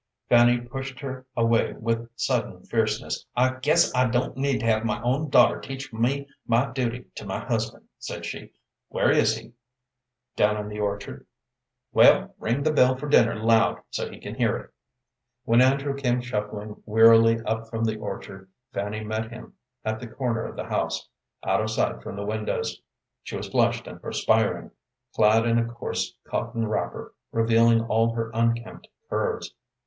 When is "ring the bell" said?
12.39-12.95